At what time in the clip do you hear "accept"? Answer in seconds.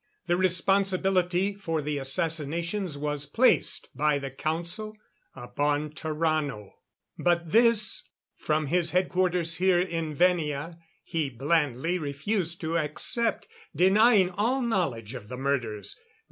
12.79-13.47